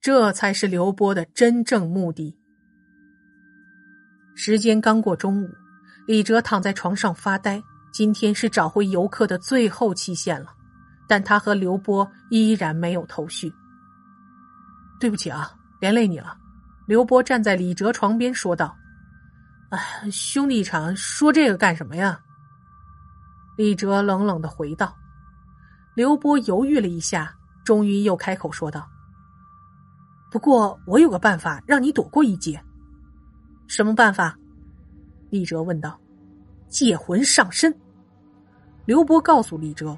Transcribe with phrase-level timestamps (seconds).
[0.00, 2.36] 这才是刘波的真正目的。
[4.34, 5.50] 时间刚过中午，
[6.06, 7.62] 李哲躺在床上发呆。
[7.92, 10.52] 今天是找回游客的最后期限了，
[11.08, 13.50] 但他和刘波依然没有头绪。
[15.00, 15.50] 对不起啊，
[15.80, 16.36] 连累你了。
[16.86, 18.76] 刘波站在李哲床边说道
[19.72, 22.20] ：“哎，兄弟一场，说这个干什么呀？”
[23.56, 24.94] 李哲冷冷的回道。
[25.94, 28.86] 刘波犹豫了一下，终于又开口说道
[30.30, 32.60] ：“不过我有个办法，让你躲过一劫。”
[33.68, 34.38] 什么办法？
[35.30, 35.98] 李哲问道。
[36.68, 37.74] “借魂上身。”
[38.86, 39.96] 刘波告诉李哲：“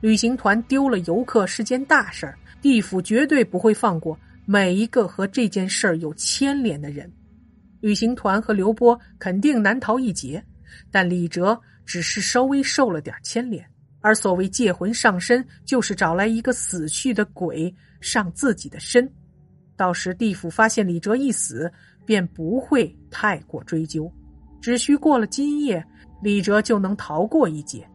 [0.00, 7.10] 旅行团丢了游客是件大事儿，地府绝对不会放过每一个和这件事儿有牵连的人。
[7.80, 10.44] 旅行团和刘波肯定难逃一劫，
[10.90, 13.64] 但李哲只是稍微受了点牵连。
[14.00, 19.10] 而所谓借魂上身，就是找来一个死去的鬼上自己的身。
[19.78, 21.72] 到时地府发现李哲一死，
[22.04, 24.12] 便不会太过追究，
[24.60, 25.82] 只需过了今夜，
[26.20, 27.88] 李哲就能逃过一劫。”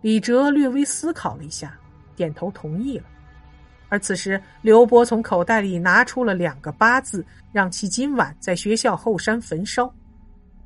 [0.00, 1.76] 李哲略微思考了一下，
[2.14, 3.04] 点头同意了。
[3.88, 9.92] 而此时，刘波从口袋里拿出了两个八字，让其今晚在学校后山焚烧。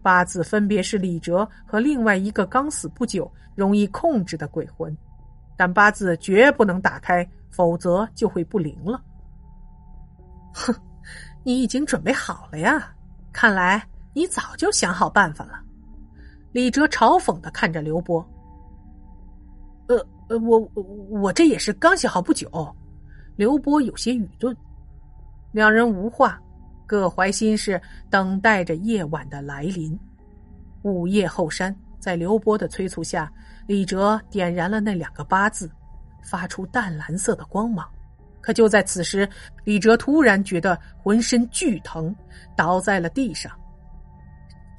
[0.03, 4.97] 八字分别是李哲和另外一个刚死不久、容易控制的鬼魂，
[5.57, 9.03] 但八字绝不能打开，否则就会不灵了。
[10.57, 10.75] 哼，
[11.45, 12.91] 你已经准备好了呀？
[13.33, 15.61] 看来你早就想好办法了。
[16.53, 18.27] 李哲嘲讽的看着刘波。
[19.89, 19.97] 呃
[20.29, 20.59] 呃，我
[21.11, 22.75] 我这也是刚写好不久。
[23.37, 24.57] 刘波有些愚钝，
[25.53, 26.41] 两人无话，
[26.87, 27.79] 各怀心事，
[28.09, 29.97] 等待着夜晚的来临。
[30.83, 33.31] 午夜后山，在刘波的催促下，
[33.67, 35.71] 李哲点燃了那两个八字，
[36.23, 37.87] 发出淡蓝色的光芒。
[38.47, 39.29] 可就在此时，
[39.65, 42.15] 李哲突然觉得浑身剧疼，
[42.57, 43.51] 倒在了地上。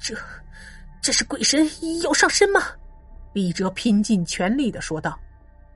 [0.00, 0.16] 这，
[1.02, 1.68] 这是鬼神
[2.02, 2.62] 要上身吗？
[3.34, 5.20] 李哲拼尽全力的说道：“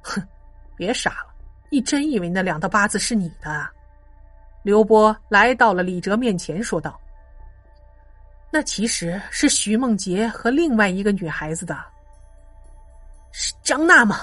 [0.00, 0.26] 哼，
[0.74, 1.34] 别傻了，
[1.68, 3.68] 你真以为那两道八字是你的？”
[4.64, 6.98] 刘波来到了李哲面前，说道
[8.50, 11.76] ：“那其实是徐梦洁和另外一个女孩子的，
[13.32, 14.20] 是张娜吗？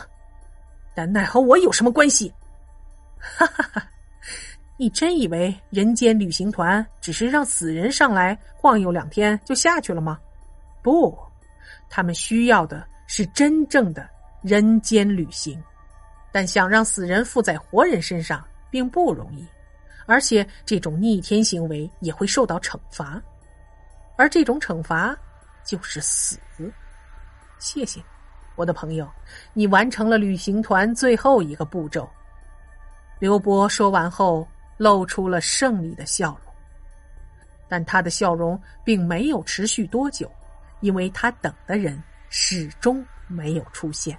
[0.95, 2.33] 但奈和我有什么关系？”
[3.19, 3.87] 哈哈哈！
[4.77, 10.19] 你真以为人间旅行团只是让死人上来晃悠两天就下去了吗？
[10.81, 11.17] 不，
[11.89, 12.85] 他们需要的。
[13.11, 14.07] 是真正的
[14.43, 15.59] 人间旅行，
[16.31, 19.43] 但想让死人附在活人身上并不容易，
[20.05, 23.19] 而且这种逆天行为也会受到惩罚，
[24.15, 25.17] 而这种惩罚
[25.65, 26.37] 就是死。
[27.57, 27.99] 谢谢，
[28.55, 29.11] 我的朋友，
[29.53, 32.07] 你完成了旅行团最后一个步骤。
[33.19, 34.47] 刘波说完后，
[34.77, 36.53] 露出了胜利的笑容，
[37.67, 40.31] 但他的笑容并没有持续多久，
[40.79, 42.01] 因为他等的人。
[42.31, 44.15] 始终没有出现，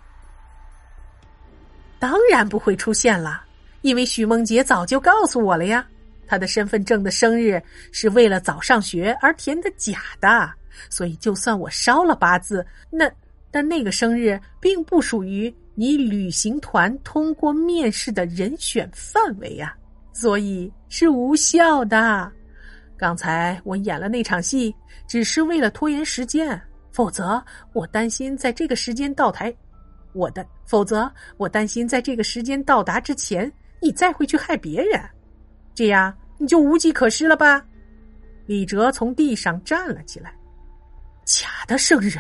[2.00, 3.44] 当然不会出现了，
[3.83, 5.87] 因为许梦洁早就告诉我了呀。
[6.27, 7.62] 她的身份证的生日
[7.93, 10.53] 是为了早上学而填的假的，
[10.89, 13.09] 所以就算我烧了八字，那
[13.49, 19.75] 但那个生日并不属于你旅行团通过面试的人选范围呀，
[20.13, 22.31] 所以是无效的。
[22.99, 24.77] 刚才我演了那场戏，
[25.09, 26.61] 只是为了拖延时间。
[26.93, 27.43] 否则，
[27.73, 29.51] 我担心在这个时间到台，
[30.13, 33.51] 我的；否则，我担心在这个时间到达之前，
[33.81, 35.03] 你再会去害别人，
[35.75, 37.65] 这样你就无计可施了吧？
[38.45, 40.31] 李哲从地上站了起来。
[41.25, 42.19] 假的生日，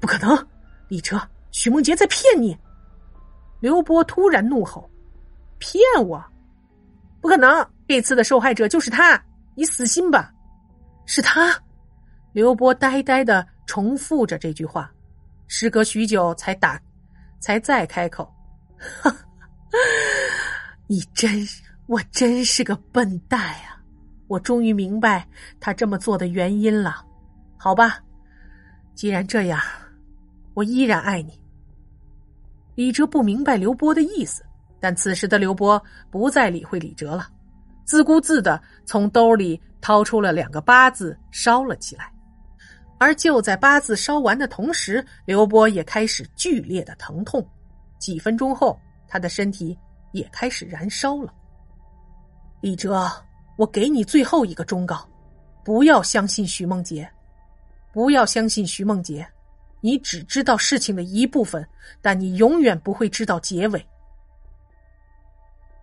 [0.00, 0.48] 不可能！
[0.88, 1.20] 李哲，
[1.50, 2.56] 许梦洁在骗你！
[3.62, 4.90] 刘波突然怒吼
[5.58, 6.22] ：“骗我？
[7.20, 7.66] 不可能！
[7.86, 9.22] 这次的受害者就是他，
[9.54, 10.30] 你死心吧！”
[11.06, 11.58] 是他。
[12.32, 13.46] 刘波呆呆的。
[13.64, 14.92] 重复着这句话，
[15.46, 16.78] 时隔许久才打，
[17.40, 18.30] 才再开口
[19.00, 19.16] ：“哈
[20.88, 23.80] 你真是，我真是个笨蛋啊！
[24.26, 25.26] 我终于明白
[25.58, 27.02] 他这么做的原因了。
[27.56, 28.00] 好吧，
[28.94, 29.58] 既然这样，
[30.52, 31.40] 我依然爱你。”
[32.74, 34.44] 李哲不明白刘波的意思，
[34.80, 37.28] 但此时的刘波不再理会李哲了，
[37.84, 42.10] 自顾自的从兜里掏出了两个八字，烧了起来。
[42.98, 47.44] 而就在八字烧完的同时，刘波也开始剧烈的疼痛。
[47.98, 48.78] 几分钟后，
[49.08, 49.76] 他的身体
[50.12, 51.34] 也开始燃烧了。
[52.60, 53.10] 李哲，
[53.56, 55.04] 我给你最后一个忠告：
[55.64, 57.10] 不要相信徐梦洁，
[57.92, 59.26] 不要相信徐梦洁。
[59.82, 61.68] 你只知道事情的一部分，
[62.00, 63.86] 但你永远不会知道结尾。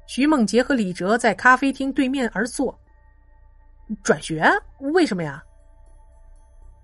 [0.08, 2.76] 徐梦洁和李哲在咖啡厅对面而坐。
[4.02, 4.44] 转学？
[4.80, 5.44] 为什么呀？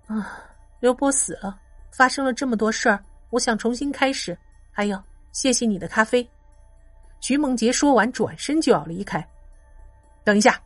[0.06, 0.38] 啊，
[0.78, 1.58] 刘波死了，
[1.90, 4.36] 发生了这么多事儿，我想重新开始。
[4.70, 5.02] 还有，
[5.32, 6.28] 谢谢你的咖啡。
[7.20, 9.26] 徐梦洁说完，转身就要离开。
[10.22, 10.60] 等一下，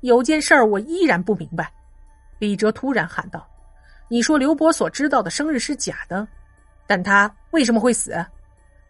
[0.00, 1.72] 有件事儿我依然不明白。
[2.38, 3.48] 李哲突然喊道
[4.12, 6.26] ：“你说刘波所知道的生日是假的，
[6.84, 8.26] 但他为什么会死？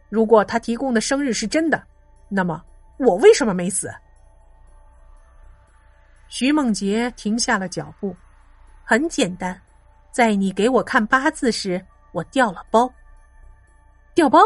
[0.08, 1.82] 如果他提供的生日是真的，
[2.30, 2.64] 那么
[2.96, 3.92] 我为什么没死？”
[6.28, 8.16] 徐梦洁停下了脚步。
[8.82, 9.60] 很简单，
[10.10, 12.90] 在你给我看八字时，我掉了包。
[14.14, 14.40] 掉包？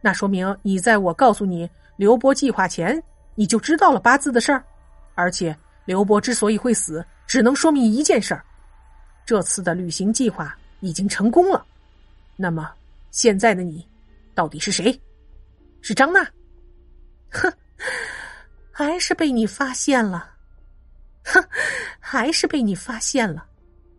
[0.00, 3.02] 那说明你在我告诉你刘波计划前，
[3.34, 4.62] 你就知道了八字的事儿。
[5.16, 5.54] 而且
[5.84, 8.44] 刘波之所以会死，只能说明一件事儿：
[9.30, 11.64] 这次的旅行计划已经成功了。
[12.34, 12.68] 那么
[13.12, 13.88] 现在的你，
[14.34, 15.00] 到底是谁？
[15.82, 16.28] 是张娜？
[17.30, 17.48] 哼，
[18.72, 20.34] 还是被你发现了。
[21.22, 21.40] 哼，
[22.00, 23.46] 还是被你发现了。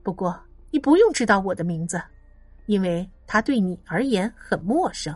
[0.04, 0.38] 不过
[0.70, 2.04] 你不用知道我的名字，
[2.66, 5.16] 因为他对你而言很陌生。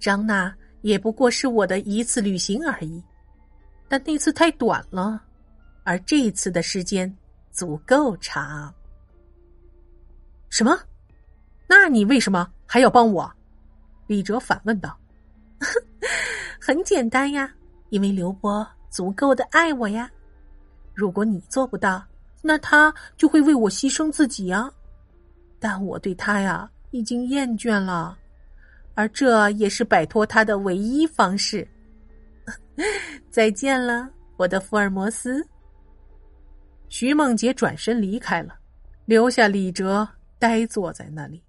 [0.00, 3.00] 张娜也不过是我的一次旅行而已，
[3.86, 5.22] 但那次太短了，
[5.84, 7.16] 而这一次的时间
[7.52, 8.74] 足够长。
[10.50, 10.76] 什么？
[11.68, 13.32] 那你为什么还要帮我？
[14.06, 14.98] 李哲反问道。
[16.60, 17.52] 很简单呀，
[17.90, 20.10] 因为刘波足够的爱我呀。
[20.94, 22.04] 如果你做不到，
[22.42, 24.70] 那他就会为我牺牲自己啊！
[25.58, 28.18] 但我对他呀已经厌倦了，
[28.94, 31.66] 而这也是摆脱他的唯一方式。
[33.30, 35.46] 再见了，我的福尔摩斯。
[36.92, 38.54] 徐梦洁转身离开了，
[39.06, 40.06] 留下李哲
[40.38, 41.42] 呆坐在那里。